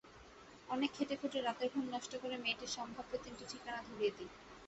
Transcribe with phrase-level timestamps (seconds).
[0.69, 4.29] অনেক খেটেখুটে, রাতের ঘুম নষ্ট করে মেয়েটির সম্ভাব্য তিনটি ঠিকানা ধরিয়ে দিই।